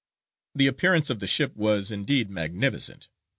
[0.55, 3.07] The appearance of the ship was, indeed, magnificent.